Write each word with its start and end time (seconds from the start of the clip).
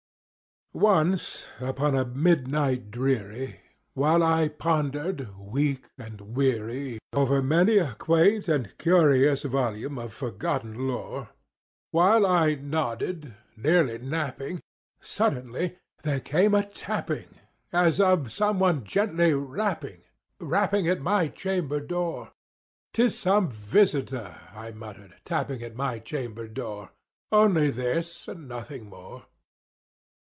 Once 0.73 1.49
upon 1.59 1.95
a 1.97 2.05
midnight 2.05 2.89
dreary, 2.91 3.59
while 3.93 4.23
I 4.23 4.47
pondered, 4.47 5.27
weak 5.37 5.89
and 5.97 6.21
weary, 6.21 6.97
Over 7.11 7.41
many 7.41 7.77
a 7.77 7.95
quaint 7.95 8.47
and 8.47 8.77
curious 8.77 9.43
volume 9.43 9.97
of 9.99 10.13
forgotten 10.13 10.87
lore, 10.87 11.31
While 11.91 12.25
I 12.25 12.55
nodded, 12.55 13.35
nearly 13.57 13.97
napping, 13.97 14.61
suddenly 15.01 15.77
there 16.03 16.21
came 16.21 16.55
a 16.55 16.63
tapping, 16.63 17.27
As 17.73 17.99
of 17.99 18.31
some 18.31 18.57
one 18.59 18.85
gently 18.85 19.33
rapping, 19.33 20.03
rapping 20.39 20.87
at 20.87 21.01
my 21.01 21.27
chamber 21.27 21.81
door. 21.81 22.31
"'Tis 22.93 23.19
some 23.19 23.49
visitor," 23.51 24.39
I 24.53 24.71
muttered, 24.71 25.15
"tapping 25.25 25.61
at 25.63 25.75
my 25.75 25.99
chamber 25.99 26.47
door— 26.47 26.91
Only 27.29 27.71
this, 27.71 28.29
and 28.29 28.47
nothing 28.47 28.85
more." 28.89 29.25